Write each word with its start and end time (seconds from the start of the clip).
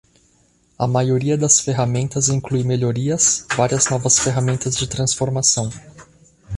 A 0.79 0.87
maioria 0.87 1.37
das 1.37 1.59
ferramentas 1.59 2.27
inclui 2.29 2.63
melhorias, 2.63 3.45
várias 3.55 3.87
novas 3.91 4.17
ferramentas 4.17 4.75
de 4.75 4.87
transformação. 4.87 5.69